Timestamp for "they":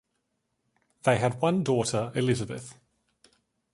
1.03-1.19